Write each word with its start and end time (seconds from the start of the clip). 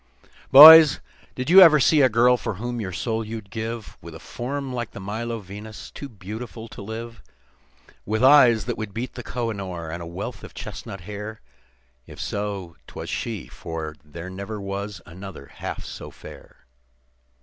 "Boys, 0.51 0.99
did 1.35 1.47
you 1.51 1.61
ever 1.61 1.79
see 1.79 2.01
a 2.01 2.09
girl 2.09 2.35
for 2.35 2.55
whom 2.55 2.81
your 2.81 2.91
soul 2.91 3.23
you'd 3.23 3.51
give, 3.51 3.99
With 4.01 4.15
a 4.15 4.19
form 4.19 4.73
like 4.73 4.93
the 4.93 4.99
Milo 4.99 5.37
Venus, 5.41 5.91
too 5.91 6.09
beautiful 6.09 6.67
to 6.69 6.81
live; 6.81 7.21
With 8.03 8.23
eyes 8.23 8.65
that 8.65 8.79
would 8.79 8.95
beat 8.95 9.13
the 9.13 9.21
Koh 9.21 9.51
i 9.51 9.53
noor, 9.53 9.91
and 9.91 10.01
a 10.01 10.07
wealth 10.07 10.43
of 10.43 10.55
chestnut 10.55 11.01
hair? 11.01 11.39
If 12.07 12.19
so, 12.19 12.77
'twas 12.87 13.11
she, 13.11 13.45
for 13.45 13.95
there 14.03 14.31
never 14.31 14.59
was 14.59 15.03
another 15.05 15.45
half 15.59 15.83
so 15.85 16.09
fair. 16.09 16.65